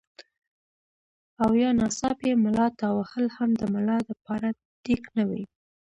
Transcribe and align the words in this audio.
او 1.41 1.49
يا 1.61 1.69
ناڅاپي 1.79 2.31
ملا 2.43 2.67
تاوهل 2.81 3.25
هم 3.35 3.49
د 3.59 3.61
ملا 3.73 3.97
د 4.07 4.09
پاره 4.25 4.49
ټيک 4.83 5.03
نۀ 5.15 5.23
وي 5.29 5.43